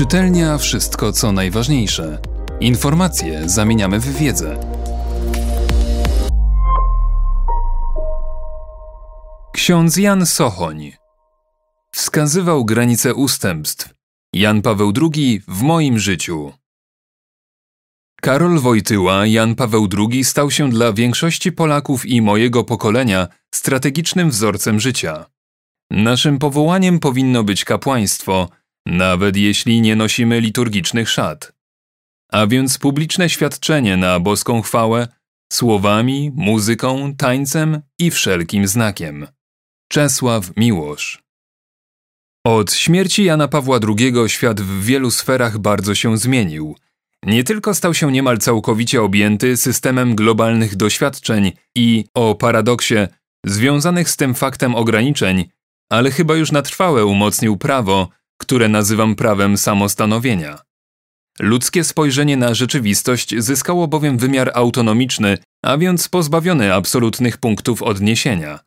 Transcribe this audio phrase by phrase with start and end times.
[0.00, 2.18] Czytelnia wszystko co najważniejsze.
[2.60, 4.60] Informacje zamieniamy w wiedzę.
[9.52, 10.92] Ksiądz Jan Sochoń
[11.92, 13.94] wskazywał granice ustępstw.
[14.32, 16.52] Jan Paweł II w moim życiu.
[18.20, 24.80] Karol Wojtyła, Jan Paweł II stał się dla większości Polaków i mojego pokolenia strategicznym wzorcem
[24.80, 25.26] życia.
[25.90, 28.48] Naszym powołaniem powinno być kapłaństwo,
[28.86, 31.52] nawet jeśli nie nosimy liturgicznych szat.
[32.32, 35.08] A więc publiczne świadczenie na boską chwałę
[35.52, 39.26] słowami, muzyką, tańcem i wszelkim znakiem.
[39.88, 41.22] Czesław Miłosz
[42.46, 46.76] Od śmierci Jana Pawła II świat w wielu sferach bardzo się zmienił.
[47.26, 52.94] Nie tylko stał się niemal całkowicie objęty systemem globalnych doświadczeń i, o paradoksie,
[53.46, 55.44] związanych z tym faktem ograniczeń,
[55.90, 58.08] ale chyba już na trwałe umocnił prawo,
[58.40, 60.58] które nazywam prawem samostanowienia.
[61.40, 68.58] Ludzkie spojrzenie na rzeczywistość zyskało bowiem wymiar autonomiczny, a więc pozbawiony absolutnych punktów odniesienia.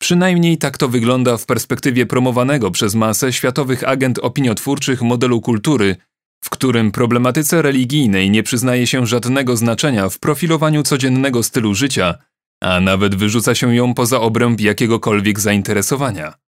[0.00, 5.96] Przynajmniej tak to wygląda w perspektywie promowanego przez masę światowych agent opiniotwórczych modelu kultury,
[6.44, 12.14] w którym problematyce religijnej nie przyznaje się żadnego znaczenia w profilowaniu codziennego stylu życia,
[12.62, 16.47] a nawet wyrzuca się ją poza obręb jakiegokolwiek zainteresowania.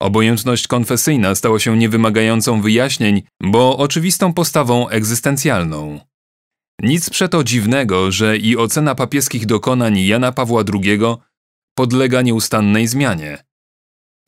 [0.00, 6.00] Obojętność konfesyjna stała się niewymagającą wyjaśnień, bo oczywistą postawą egzystencjalną.
[6.82, 10.98] Nic przeto dziwnego, że i ocena papieskich dokonań Jana Pawła II
[11.74, 13.44] podlega nieustannej zmianie.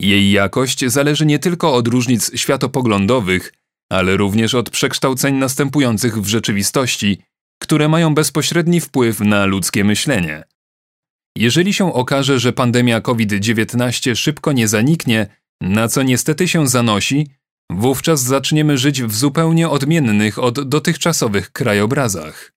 [0.01, 3.53] Jej jakość zależy nie tylko od różnic światopoglądowych,
[3.91, 7.19] ale również od przekształceń następujących w rzeczywistości,
[7.63, 10.45] które mają bezpośredni wpływ na ludzkie myślenie.
[11.37, 15.27] Jeżeli się okaże, że pandemia COVID-19 szybko nie zaniknie,
[15.61, 17.27] na co niestety się zanosi,
[17.71, 22.53] wówczas zaczniemy żyć w zupełnie odmiennych od dotychczasowych krajobrazach.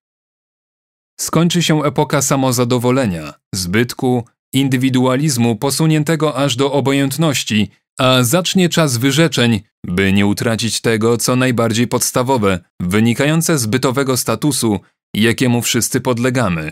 [1.20, 10.14] Skończy się epoka samozadowolenia, zbytku, indywidualizmu posuniętego aż do obojętności, a zacznie czas wyrzeczeń, by
[10.14, 14.80] nie utracić tego, co najbardziej podstawowe, wynikające z bytowego statusu,
[15.16, 16.72] jakiemu wszyscy podlegamy.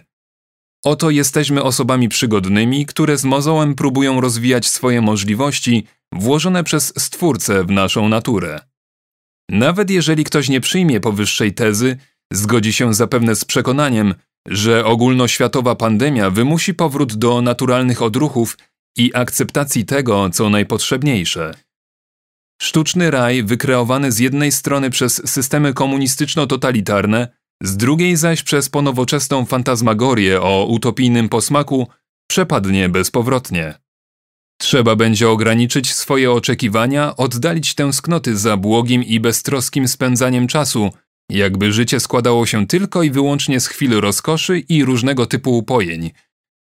[0.86, 7.72] Oto jesteśmy osobami przygodnymi, które z mozołem próbują rozwijać swoje możliwości włożone przez Stwórcę w
[7.72, 8.60] naszą naturę.
[9.50, 11.98] Nawet jeżeli ktoś nie przyjmie powyższej tezy,
[12.34, 14.14] zgodzi się zapewne z przekonaniem,
[14.48, 18.58] że ogólnoświatowa pandemia wymusi powrót do naturalnych odruchów
[18.98, 21.54] i akceptacji tego, co najpotrzebniejsze.
[22.62, 27.28] Sztuczny raj, wykreowany z jednej strony przez systemy komunistyczno-totalitarne,
[27.64, 31.88] z drugiej zaś przez ponowoczesną fantazmagorię o utopijnym posmaku,
[32.30, 33.87] przepadnie bezpowrotnie.
[34.58, 40.90] Trzeba będzie ograniczyć swoje oczekiwania, oddalić tęsknoty za błogim i beztroskim spędzaniem czasu,
[41.32, 46.12] jakby życie składało się tylko i wyłącznie z chwil rozkoszy i różnego typu upojeń,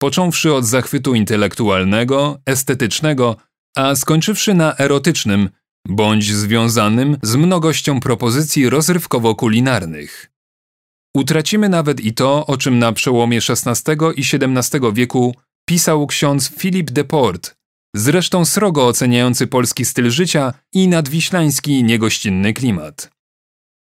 [0.01, 3.35] począwszy od zachwytu intelektualnego, estetycznego,
[3.77, 5.49] a skończywszy na erotycznym,
[5.87, 10.31] bądź związanym z mnogością propozycji rozrywkowo-kulinarnych.
[11.15, 15.35] Utracimy nawet i to, o czym na przełomie XVI i XVII wieku
[15.65, 17.55] pisał ksiądz Philip de Port,
[17.95, 23.11] zresztą srogo oceniający polski styl życia i nadwiślański niegościnny klimat.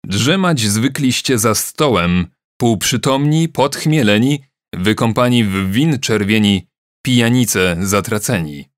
[0.05, 4.43] Drzemać zwykliście za stołem, półprzytomni, podchmieleni,
[4.75, 6.67] wykąpani w win czerwieni,
[7.05, 8.69] pijanice zatraceni.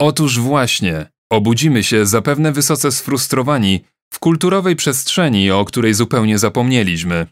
[0.00, 7.26] Otóż właśnie, obudzimy się zapewne wysoce sfrustrowani w kulturowej przestrzeni, o której zupełnie zapomnieliśmy.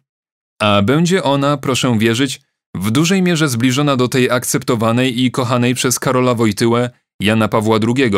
[0.61, 2.41] A będzie ona, proszę wierzyć,
[2.75, 8.11] w dużej mierze zbliżona do tej akceptowanej i kochanej przez Karola Wojtyłę Jana Pawła II,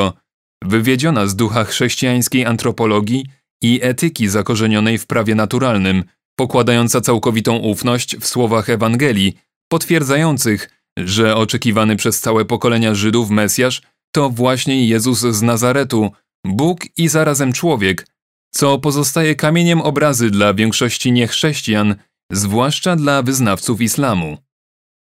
[0.64, 3.26] wywiedziona z ducha chrześcijańskiej antropologii
[3.62, 6.04] i etyki zakorzenionej w prawie naturalnym,
[6.38, 13.82] pokładająca całkowitą ufność w słowach Ewangelii, potwierdzających, że oczekiwany przez całe pokolenia Żydów Mesjasz
[14.14, 16.10] to właśnie Jezus z Nazaretu,
[16.46, 18.06] Bóg i zarazem człowiek,
[18.55, 21.94] co pozostaje kamieniem obrazy dla większości niechrześcijan,
[22.32, 24.38] zwłaszcza dla wyznawców islamu.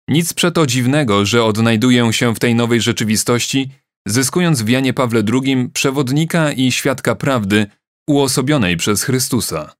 [0.08, 3.70] Nic przeto dziwnego, że odnajduję się w tej nowej rzeczywistości,
[4.06, 7.66] zyskując w Janie Pawle II przewodnika i świadka prawdy
[8.08, 9.75] uosobionej przez Chrystusa.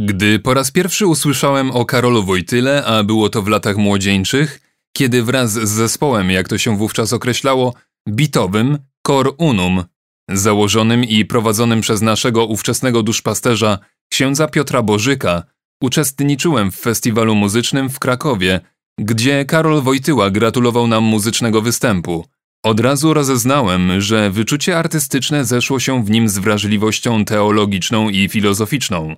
[0.00, 4.60] Gdy po raz pierwszy usłyszałem o Karolu Wojtyle, a było to w latach młodzieńczych,
[4.96, 7.74] kiedy wraz z zespołem, jak to się wówczas określało,
[8.08, 9.84] bitowym Cor Unum,
[10.30, 13.78] założonym i prowadzonym przez naszego ówczesnego duszpasterza
[14.12, 15.42] księdza Piotra Bożyka,
[15.82, 18.60] Uczestniczyłem w festiwalu muzycznym w Krakowie,
[19.00, 22.24] gdzie Karol Wojtyła gratulował nam muzycznego występu.
[22.64, 29.16] Od razu rozeznałem, że wyczucie artystyczne zeszło się w nim z wrażliwością teologiczną i filozoficzną.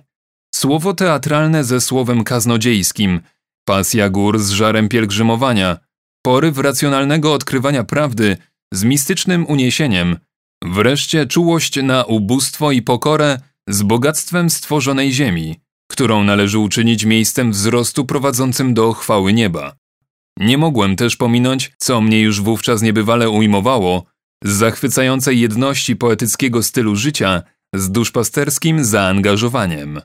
[0.55, 3.21] Słowo teatralne ze słowem kaznodziejskim,
[3.65, 5.77] pasja gór z żarem pielgrzymowania,
[6.25, 8.37] poryw racjonalnego odkrywania prawdy
[8.73, 10.17] z mistycznym uniesieniem,
[10.63, 15.59] wreszcie czułość na ubóstwo i pokorę z bogactwem stworzonej ziemi,
[15.91, 19.75] którą należy uczynić miejscem wzrostu prowadzącym do chwały nieba.
[20.39, 24.05] Nie mogłem też pominąć, co mnie już wówczas niebywale ujmowało,
[24.43, 27.43] z zachwycającej jedności poetyckiego stylu życia
[27.75, 30.01] z duszpasterskim zaangażowaniem.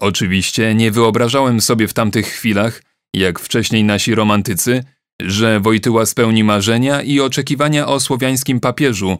[0.00, 2.82] Oczywiście nie wyobrażałem sobie w tamtych chwilach,
[3.14, 4.84] jak wcześniej nasi romantycy,
[5.22, 9.18] że Wojtyła spełni marzenia i oczekiwania o słowiańskim papieżu.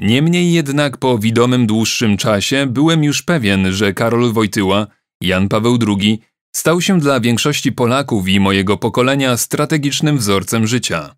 [0.00, 4.86] Niemniej jednak po widomym dłuższym czasie byłem już pewien, że Karol Wojtyła,
[5.22, 6.20] Jan Paweł II,
[6.56, 11.14] stał się dla większości Polaków i mojego pokolenia strategicznym wzorcem życia.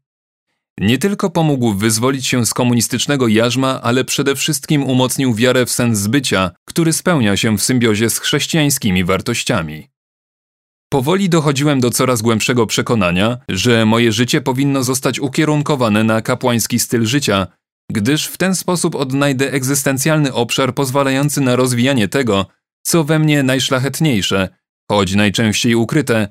[0.81, 6.07] Nie tylko pomógł wyzwolić się z komunistycznego jarzma, ale przede wszystkim umocnił wiarę w sens
[6.07, 9.89] bycia, który spełnia się w symbiozie z chrześcijańskimi wartościami.
[10.89, 17.07] Powoli dochodziłem do coraz głębszego przekonania, że moje życie powinno zostać ukierunkowane na kapłański styl
[17.07, 17.47] życia,
[17.91, 22.47] gdyż w ten sposób odnajdę egzystencjalny obszar pozwalający na rozwijanie tego,
[22.87, 24.49] co we mnie najszlachetniejsze,
[24.91, 26.29] choć najczęściej ukryte,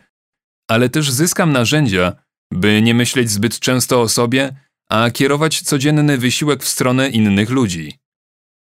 [0.69, 2.13] ale też zyskam narzędzia,
[2.53, 4.55] by nie myśleć zbyt często o sobie,
[4.89, 7.94] a kierować codzienny wysiłek w stronę innych ludzi.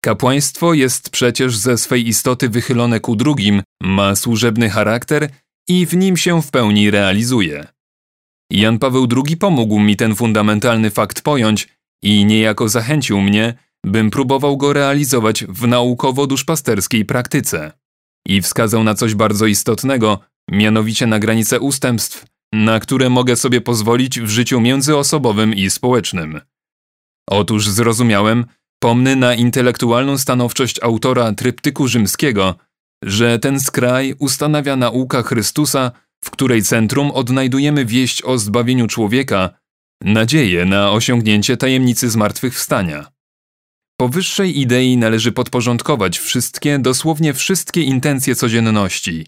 [0.05, 5.31] Kapłaństwo jest przecież ze swej istoty wychylone ku drugim, ma służebny charakter
[5.69, 7.67] i w nim się w pełni realizuje.
[8.51, 11.69] Jan Paweł II pomógł mi ten fundamentalny fakt pojąć
[12.03, 13.55] i niejako zachęcił mnie,
[13.87, 17.73] bym próbował go realizować w naukowo-duszpasterskiej praktyce.
[18.29, 24.21] I wskazał na coś bardzo istotnego, mianowicie na granice ustępstw, na które mogę sobie pozwolić
[24.21, 26.41] w życiu międzyosobowym i społecznym.
[27.31, 28.45] Otóż zrozumiałem,
[28.83, 32.55] pomny na intelektualną stanowczość autora tryptyku rzymskiego,
[33.05, 35.93] że ten skraj ustanawia nauka Chrystusa,
[36.25, 39.51] w której centrum odnajdujemy wieść o zbawieniu człowieka,
[40.03, 43.16] nadzieję na osiągnięcie tajemnicy zmartwychwstania.
[43.97, 49.27] Powyższej idei należy podporządkować wszystkie, dosłownie wszystkie intencje codzienności.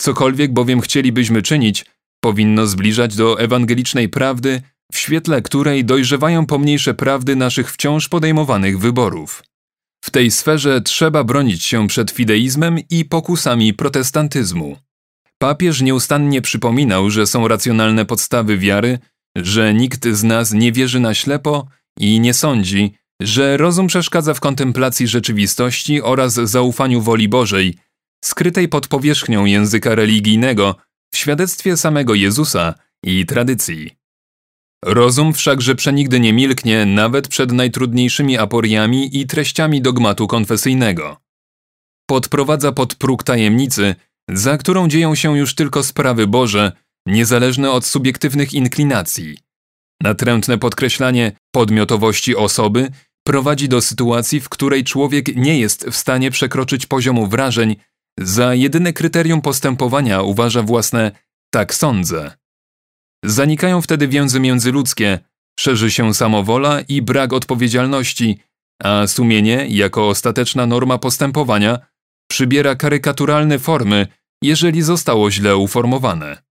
[0.00, 1.84] Cokolwiek bowiem chcielibyśmy czynić,
[2.20, 4.62] powinno zbliżać do ewangelicznej prawdy,
[4.92, 9.42] w świetle której dojrzewają pomniejsze prawdy naszych wciąż podejmowanych wyborów.
[10.04, 14.76] W tej sferze trzeba bronić się przed fideizmem i pokusami protestantyzmu.
[15.38, 18.98] Papież nieustannie przypominał, że są racjonalne podstawy wiary,
[19.36, 21.66] że nikt z nas nie wierzy na ślepo
[21.98, 27.74] i nie sądzi, że rozum przeszkadza w kontemplacji rzeczywistości oraz zaufaniu woli Bożej,
[28.24, 30.74] skrytej pod powierzchnią języka religijnego,
[31.14, 32.74] w świadectwie samego Jezusa
[33.04, 33.98] i tradycji.
[34.84, 41.16] Rozum wszakże przenigdy nie milknie nawet przed najtrudniejszymi aporiami i treściami dogmatu konfesyjnego.
[42.06, 43.94] Podprowadza pod próg tajemnicy,
[44.30, 46.72] za którą dzieją się już tylko sprawy Boże,
[47.06, 49.38] niezależne od subiektywnych inklinacji.
[50.02, 52.90] Natrętne podkreślanie podmiotowości osoby
[53.28, 57.76] prowadzi do sytuacji, w której człowiek nie jest w stanie przekroczyć poziomu wrażeń,
[58.18, 61.12] za jedyne kryterium postępowania uważa własne
[61.50, 62.36] tak sądzę.
[63.24, 65.18] Zanikają wtedy więzy międzyludzkie,
[65.60, 68.38] szerzy się samowola i brak odpowiedzialności,
[68.82, 71.78] a sumienie, jako ostateczna norma postępowania,
[72.30, 74.06] przybiera karykaturalne formy,
[74.42, 76.42] jeżeli zostało źle uformowane.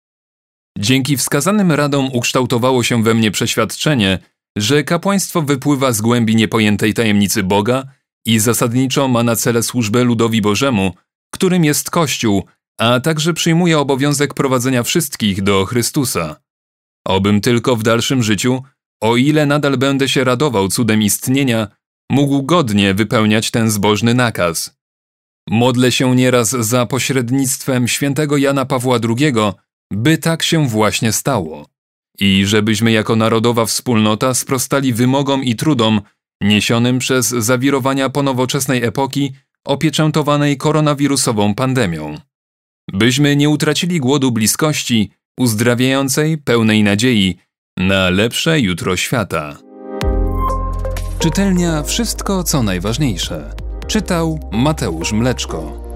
[0.79, 4.19] Dzięki wskazanym radom ukształtowało się we mnie przeświadczenie,
[4.57, 7.83] że kapłaństwo wypływa z głębi niepojętej tajemnicy Boga
[8.25, 10.93] i zasadniczo ma na cele służbę ludowi Bożemu,
[11.33, 12.45] którym jest Kościół,
[12.79, 16.35] a także przyjmuje obowiązek prowadzenia wszystkich do Chrystusa.
[17.07, 18.63] Obym tylko w dalszym życiu,
[19.01, 21.67] o ile nadal będę się radował cudem istnienia,
[22.11, 24.77] mógł godnie wypełniać ten zbożny nakaz.
[25.49, 29.33] Modlę się nieraz za pośrednictwem świętego Jana Pawła II,
[29.91, 31.76] by tak się właśnie stało.
[32.19, 36.01] I żebyśmy jako narodowa wspólnota sprostali wymogom i trudom
[36.41, 39.33] niesionym przez zawirowania ponowoczesnej epoki
[39.65, 42.17] opieczętowanej koronawirusową pandemią.
[42.93, 47.37] Byśmy nie utracili głodu bliskości, uzdrawiającej, pełnej nadziei
[47.77, 49.57] na lepsze jutro świata.
[51.19, 53.53] Czytelnia Wszystko co najważniejsze.
[53.87, 55.86] Czytał Mateusz Mleczko.